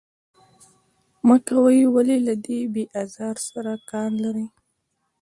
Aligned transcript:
مه 1.27 1.35
کوئ، 1.47 1.79
ولې 1.95 2.17
له 2.27 2.33
دې 2.45 2.59
بې 2.73 2.83
آزار 3.01 3.35
سره 3.49 3.71
کار 3.89 4.09
لرئ. 4.23 4.47